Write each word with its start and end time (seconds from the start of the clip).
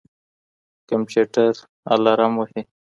کمپيوټر 0.89 1.51
الارم 1.93 2.33
وهي. 2.39 2.61